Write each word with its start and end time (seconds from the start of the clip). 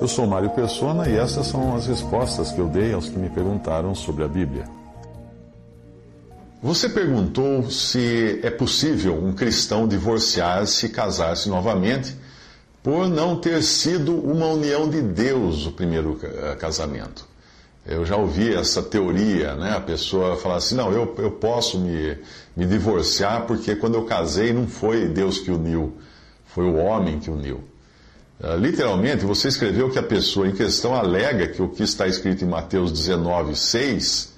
Eu 0.00 0.06
sou 0.06 0.28
Mário 0.28 0.50
Persona 0.50 1.08
e 1.08 1.16
essas 1.16 1.48
são 1.48 1.74
as 1.74 1.86
respostas 1.86 2.52
que 2.52 2.60
eu 2.60 2.68
dei 2.68 2.92
aos 2.92 3.08
que 3.08 3.18
me 3.18 3.28
perguntaram 3.28 3.96
sobre 3.96 4.22
a 4.22 4.28
Bíblia. 4.28 4.64
Você 6.62 6.88
perguntou 6.88 7.68
se 7.68 8.38
é 8.44 8.50
possível 8.50 9.14
um 9.14 9.32
cristão 9.32 9.88
divorciar-se 9.88 10.86
e 10.86 10.88
casar-se 10.88 11.48
novamente 11.48 12.16
por 12.80 13.08
não 13.08 13.40
ter 13.40 13.60
sido 13.60 14.14
uma 14.14 14.46
união 14.46 14.88
de 14.88 15.02
Deus 15.02 15.66
o 15.66 15.72
primeiro 15.72 16.18
eh, 16.22 16.56
casamento. 16.56 17.26
Eu 17.84 18.04
já 18.04 18.16
ouvi 18.16 18.54
essa 18.54 18.82
teoria, 18.82 19.54
né? 19.56 19.76
A 19.76 19.80
pessoa 19.80 20.36
falar 20.36 20.56
assim, 20.56 20.76
não, 20.76 20.92
eu, 20.92 21.12
eu 21.18 21.32
posso 21.32 21.78
me, 21.78 22.16
me 22.56 22.66
divorciar 22.66 23.46
porque 23.46 23.74
quando 23.74 23.94
eu 23.94 24.04
casei 24.04 24.52
não 24.52 24.68
foi 24.68 25.08
Deus 25.08 25.38
que 25.38 25.50
uniu, 25.50 25.94
foi 26.46 26.66
o 26.66 26.76
homem 26.76 27.18
que 27.18 27.30
uniu. 27.30 27.64
Uh, 28.40 28.56
literalmente, 28.56 29.24
você 29.24 29.48
escreveu 29.48 29.90
que 29.90 29.98
a 29.98 30.02
pessoa 30.02 30.46
em 30.46 30.52
questão 30.52 30.94
alega 30.94 31.48
que 31.48 31.60
o 31.60 31.68
que 31.68 31.82
está 31.82 32.06
escrito 32.06 32.44
em 32.44 32.48
Mateus 32.48 32.92
19, 32.92 33.56
6 33.56 34.32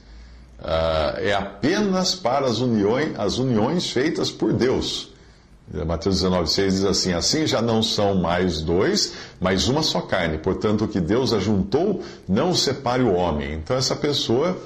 uh, 0.58 1.18
é 1.18 1.34
apenas 1.34 2.14
para 2.14 2.46
as 2.46 2.60
uniões, 2.60 3.18
as 3.18 3.38
uniões 3.38 3.90
feitas 3.90 4.30
por 4.30 4.52
Deus. 4.52 5.10
Mateus 5.86 6.16
19, 6.16 6.50
6 6.50 6.74
diz 6.74 6.84
assim: 6.84 7.12
Assim 7.12 7.46
já 7.46 7.62
não 7.62 7.82
são 7.82 8.16
mais 8.16 8.60
dois, 8.60 9.12
mas 9.40 9.68
uma 9.68 9.82
só 9.82 10.00
carne. 10.00 10.38
Portanto, 10.38 10.84
o 10.84 10.88
que 10.88 11.00
Deus 11.00 11.32
ajuntou, 11.32 12.02
não 12.28 12.54
separe 12.54 13.02
o 13.02 13.12
homem. 13.12 13.54
Então, 13.54 13.76
essa 13.76 13.94
pessoa 13.94 14.58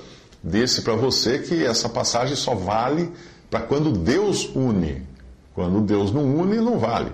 disse 0.42 0.80
para 0.80 0.94
você 0.94 1.40
que 1.40 1.64
essa 1.64 1.88
passagem 1.90 2.36
só 2.36 2.54
vale 2.54 3.12
para 3.50 3.60
quando 3.60 3.92
Deus 3.92 4.48
une. 4.54 5.02
Quando 5.54 5.80
Deus 5.80 6.10
não 6.10 6.24
une, 6.36 6.56
não 6.56 6.78
vale. 6.78 7.12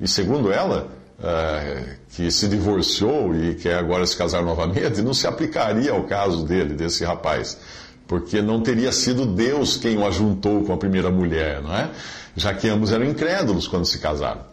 E 0.00 0.08
segundo 0.08 0.50
ela, 0.50 0.88
uh, 1.20 1.90
que 2.10 2.30
se 2.30 2.48
divorciou 2.48 3.34
e 3.34 3.54
quer 3.54 3.74
agora 3.74 4.06
se 4.06 4.16
casar 4.16 4.42
novamente, 4.42 5.02
não 5.02 5.14
se 5.14 5.26
aplicaria 5.26 5.92
ao 5.92 6.04
caso 6.04 6.44
dele, 6.44 6.74
desse 6.74 7.04
rapaz. 7.04 7.58
Porque 8.06 8.42
não 8.42 8.60
teria 8.60 8.90
sido 8.90 9.24
Deus 9.24 9.76
quem 9.76 9.96
o 9.96 10.04
ajuntou 10.04 10.64
com 10.64 10.72
a 10.72 10.76
primeira 10.76 11.10
mulher, 11.10 11.62
não 11.62 11.72
é? 11.72 11.90
já 12.34 12.52
que 12.54 12.68
ambos 12.68 12.92
eram 12.92 13.04
incrédulos 13.04 13.68
quando 13.68 13.84
se 13.84 13.98
casaram. 13.98 14.48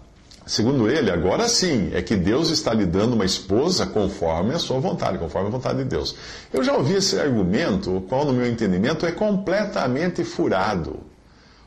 Segundo 0.45 0.89
ele, 0.89 1.11
agora 1.11 1.49
sim, 1.49 1.89
é 1.93 2.01
que 2.01 2.15
Deus 2.15 2.49
está 2.49 2.73
lhe 2.73 2.85
dando 2.85 3.13
uma 3.13 3.25
esposa 3.25 3.85
conforme 3.85 4.53
a 4.53 4.59
sua 4.59 4.79
vontade, 4.79 5.17
conforme 5.17 5.49
a 5.49 5.51
vontade 5.51 5.79
de 5.79 5.85
Deus. 5.85 6.15
Eu 6.53 6.63
já 6.63 6.73
ouvi 6.73 6.93
esse 6.93 7.19
argumento, 7.19 7.97
o 7.97 8.01
qual, 8.01 8.23
no 8.23 8.31
meu 8.31 8.47
entendimento, 8.47 9.05
é 9.05 9.11
completamente 9.11 10.23
furado. 10.23 11.01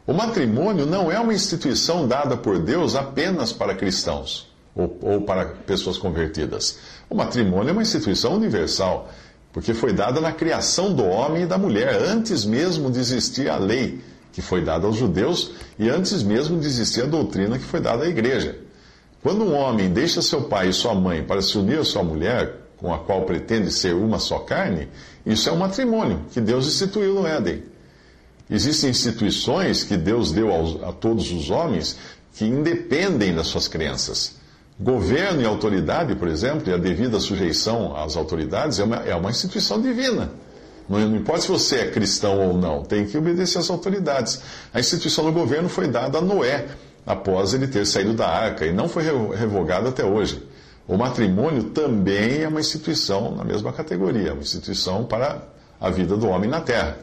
O 0.07 0.15
matrimônio 0.15 0.87
não 0.87 1.13
é 1.13 1.21
uma 1.21 1.35
instituição 1.35 2.09
dada 2.09 2.37
por 2.39 2.59
Deus 2.59 2.95
apenas 2.95 3.53
para 3.53 3.75
cristãos 3.75 4.50
ou, 4.75 4.99
ou 5.03 5.21
para 5.23 5.47
pessoas 5.47 5.99
convertidas. 5.99 6.79
O 7.09 7.15
matrimônio 7.15 7.71
é 7.71 7.73
uma 7.73 7.83
instituição 7.83 8.35
universal, 8.35 9.11
porque 9.53 9.75
foi 9.75 9.93
dada 9.93 10.21
na 10.21 10.33
criação 10.33 10.95
do 10.95 11.05
homem 11.05 11.43
e 11.43 11.47
da 11.47 11.59
mulher, 11.59 12.01
antes 12.03 12.45
mesmo 12.45 12.91
de 12.91 13.01
existir 13.01 13.49
a 13.49 13.57
lei 13.57 14.01
que 14.33 14.41
foi 14.41 14.63
dada 14.63 14.87
aos 14.87 14.97
judeus 14.97 15.53
e 15.79 15.89
antes 15.89 16.23
mesmo 16.23 16.59
de 16.61 16.67
existir 16.67 17.03
a 17.03 17.07
doutrina 17.07 17.59
que 17.59 17.65
foi 17.65 17.81
dada 17.81 18.05
à 18.05 18.09
igreja. 18.09 18.59
Quando 19.23 19.45
um 19.45 19.55
homem 19.55 19.91
deixa 19.91 20.23
seu 20.23 20.43
pai 20.43 20.69
e 20.69 20.73
sua 20.73 20.95
mãe 20.95 21.23
para 21.23 21.43
se 21.43 21.59
unir 21.59 21.81
à 21.81 21.85
sua 21.85 22.03
mulher, 22.03 22.57
com 22.77 22.95
a 22.95 22.99
qual 22.99 23.23
pretende 23.23 23.71
ser 23.71 23.95
uma 23.95 24.19
só 24.19 24.39
carne, 24.39 24.89
isso 25.27 25.49
é 25.49 25.53
um 25.53 25.59
matrimônio 25.59 26.25
que 26.31 26.41
Deus 26.41 26.67
instituiu 26.67 27.15
no 27.15 27.27
Éden. 27.27 27.63
Existem 28.49 28.91
instituições 28.91 29.85
que 29.85 29.97
Deus 29.97 30.33
deu 30.33 30.51
aos, 30.51 30.83
a 30.83 30.93
todos 30.93 31.31
os 31.31 31.51
homens 31.51 31.99
que 32.35 32.45
independem 32.45 33.35
das 33.35 33.49
suas 33.49 33.69
crenças. 33.69 34.40
Governo 34.81 35.43
e 35.43 35.45
autoridade, 35.45 36.15
por 36.15 36.27
exemplo, 36.27 36.71
e 36.71 36.73
a 36.73 36.79
devida 36.79 37.21
sujeição 37.21 37.95
às 37.95 38.17
autoridades 38.17 38.79
é 38.79 38.85
uma, 38.85 38.97
é 38.97 39.15
uma 39.15 39.29
instituição 39.29 39.79
divina. 39.79 40.31
Não 40.89 41.15
importa 41.15 41.43
se 41.43 41.49
você 41.49 41.77
é 41.81 41.91
cristão 41.91 42.41
ou 42.41 42.57
não, 42.57 42.83
tem 42.83 43.05
que 43.05 43.19
obedecer 43.19 43.59
às 43.59 43.69
autoridades. 43.69 44.41
A 44.73 44.81
instituição 44.81 45.27
do 45.27 45.33
governo 45.33 45.69
foi 45.69 45.87
dada 45.87 46.17
a 46.17 46.21
Noé, 46.23 46.67
após 47.07 47.53
ele 47.53 47.67
ter 47.67 47.87
saído 47.87 48.15
da 48.15 48.27
arca, 48.27 48.65
e 48.65 48.73
não 48.73 48.89
foi 48.89 49.05
revogada 49.37 49.91
até 49.91 50.03
hoje. 50.03 50.43
O 50.89 50.97
matrimônio 50.97 51.65
também 51.65 52.43
é 52.43 52.49
uma 52.49 52.61
instituição 52.61 53.37
na 53.37 53.45
mesma 53.45 53.75
categoria, 53.75 54.33
uma 54.33 54.43
instituição 54.43 55.05
para 55.05 55.43
a 55.79 55.91
vida 55.91 56.17
do 56.17 56.27
homem 56.27 56.49
na 56.49 56.63
terra. 56.63 56.97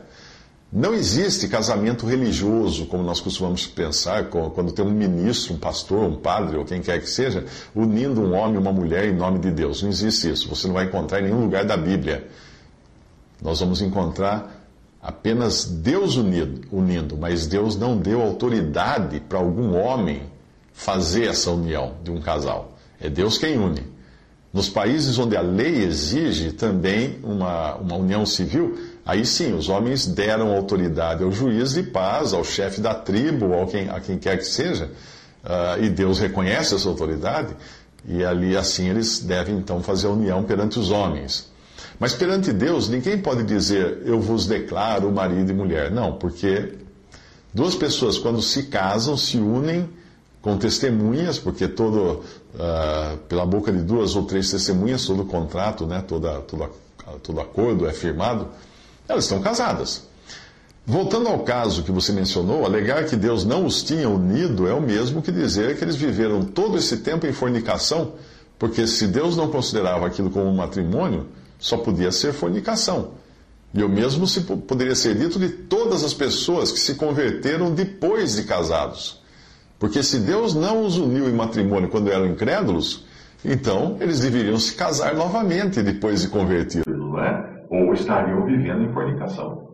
Não 0.71 0.93
existe 0.93 1.47
casamento 1.47 2.05
religioso, 2.05 2.87
como 2.87 3.01
nós 3.01 3.21
costumamos 3.21 3.65
pensar, 3.65 4.25
quando 4.25 4.73
tem 4.73 4.83
um 4.83 4.91
ministro, 4.91 5.53
um 5.53 5.57
pastor, 5.57 6.03
um 6.03 6.15
padre 6.15 6.57
ou 6.57 6.65
quem 6.65 6.81
quer 6.81 6.99
que 6.99 7.09
seja, 7.09 7.45
unindo 7.73 8.21
um 8.21 8.33
homem 8.33 8.55
e 8.55 8.57
uma 8.57 8.73
mulher 8.73 9.05
em 9.05 9.15
nome 9.15 9.39
de 9.39 9.49
Deus. 9.49 9.81
Não 9.81 9.89
existe 9.89 10.29
isso. 10.29 10.49
Você 10.49 10.67
não 10.67 10.73
vai 10.73 10.85
encontrar 10.85 11.21
em 11.21 11.23
nenhum 11.23 11.41
lugar 11.41 11.63
da 11.63 11.77
Bíblia 11.77 12.27
nós 13.41 13.59
vamos 13.59 13.81
encontrar 13.81 14.65
apenas 15.01 15.65
Deus 15.65 16.15
unido, 16.15 16.61
unindo, 16.71 17.15
mas 17.15 17.47
Deus 17.47 17.75
não 17.77 17.97
deu 17.97 18.21
autoridade 18.21 19.19
para 19.19 19.37
algum 19.37 19.75
homem 19.75 20.23
fazer 20.73 21.27
essa 21.27 21.51
união 21.51 21.93
de 22.03 22.11
um 22.11 22.19
casal. 22.19 22.77
É 22.99 23.09
Deus 23.09 23.37
quem 23.37 23.57
une. 23.57 23.83
Nos 24.51 24.69
países 24.69 25.19
onde 25.19 25.37
a 25.37 25.41
lei 25.41 25.83
exige 25.83 26.51
também 26.51 27.19
uma, 27.23 27.75
uma 27.75 27.95
união 27.95 28.25
civil, 28.25 28.77
aí 29.07 29.25
sim, 29.25 29.53
os 29.53 29.69
homens 29.69 30.05
deram 30.05 30.53
autoridade 30.53 31.23
ao 31.23 31.31
juiz 31.31 31.73
de 31.73 31.83
paz, 31.83 32.33
ao 32.33 32.43
chefe 32.43 32.81
da 32.81 32.93
tribo, 32.93 33.51
ou 33.51 33.65
quem, 33.65 33.89
a 33.89 33.99
quem 34.01 34.17
quer 34.17 34.37
que 34.37 34.45
seja, 34.45 34.91
uh, 35.43 35.81
e 35.81 35.89
Deus 35.89 36.19
reconhece 36.19 36.75
essa 36.75 36.89
autoridade, 36.89 37.55
e 38.05 38.23
ali 38.23 38.55
assim 38.55 38.89
eles 38.89 39.19
devem 39.19 39.55
então 39.57 39.81
fazer 39.81 40.07
a 40.07 40.11
união 40.11 40.43
perante 40.43 40.77
os 40.77 40.91
homens. 40.91 41.49
Mas 41.99 42.13
perante 42.13 42.53
Deus, 42.53 42.89
ninguém 42.89 43.17
pode 43.17 43.43
dizer, 43.43 44.01
eu 44.05 44.19
vos 44.19 44.45
declaro 44.45 45.11
marido 45.11 45.51
e 45.51 45.53
mulher. 45.53 45.89
Não, 45.89 46.13
porque 46.13 46.73
duas 47.53 47.73
pessoas, 47.75 48.17
quando 48.17 48.41
se 48.41 48.63
casam, 48.63 49.17
se 49.17 49.37
unem 49.37 49.89
com 50.41 50.57
testemunhas, 50.57 51.39
porque 51.39 51.67
todo, 51.67 52.23
uh, 52.53 53.17
pela 53.27 53.45
boca 53.45 53.71
de 53.71 53.81
duas 53.81 54.15
ou 54.15 54.23
três 54.23 54.51
testemunhas, 54.51 55.05
todo 55.05 55.25
contrato, 55.25 55.85
né, 55.85 56.03
toda, 56.07 56.41
todo 57.23 57.41
acordo 57.41 57.87
é 57.87 57.93
firmado, 57.93 58.47
elas 59.07 59.25
estão 59.25 59.41
casadas. 59.41 60.07
Voltando 60.85 61.27
ao 61.27 61.39
caso 61.39 61.83
que 61.83 61.91
você 61.91 62.13
mencionou, 62.13 62.65
alegar 62.65 63.03
que 63.05 63.15
Deus 63.17 63.43
não 63.43 63.65
os 63.65 63.83
tinha 63.83 64.07
unido 64.07 64.67
é 64.67 64.73
o 64.73 64.81
mesmo 64.81 65.21
que 65.21 65.33
dizer 65.33 65.77
que 65.77 65.83
eles 65.83 65.97
viveram 65.97 66.45
todo 66.45 66.77
esse 66.77 66.97
tempo 66.97 67.27
em 67.27 67.33
fornicação, 67.33 68.13
porque 68.57 68.87
se 68.87 69.05
Deus 69.07 69.35
não 69.35 69.49
considerava 69.49 70.07
aquilo 70.07 70.29
como 70.29 70.45
um 70.45 70.55
matrimônio, 70.55 71.27
só 71.59 71.75
podia 71.75 72.09
ser 72.09 72.31
fornicação. 72.31 73.11
E 73.73 73.83
o 73.83 73.89
mesmo 73.89 74.25
se 74.25 74.41
poderia 74.41 74.95
ser 74.95 75.15
dito 75.15 75.37
de 75.37 75.49
todas 75.49 76.05
as 76.05 76.13
pessoas 76.13 76.71
que 76.71 76.79
se 76.79 76.95
converteram 76.95 77.73
depois 77.73 78.35
de 78.35 78.43
casados. 78.43 79.21
Porque 79.77 80.01
se 80.01 80.19
Deus 80.19 80.55
não 80.55 80.85
os 80.85 80.97
uniu 80.97 81.29
em 81.29 81.33
matrimônio 81.33 81.89
quando 81.89 82.09
eram 82.09 82.25
incrédulos, 82.27 83.05
então 83.43 83.97
eles 83.99 84.21
deveriam 84.21 84.57
se 84.57 84.73
casar 84.73 85.13
novamente 85.15 85.83
depois 85.83 86.21
de 86.21 86.29
convertidos, 86.29 86.85
não 86.87 87.21
é? 87.21 87.56
ou 87.69 87.93
estariam 87.93 88.45
vivendo 88.45 88.83
em 88.83 88.93
fornicação. 88.93 89.67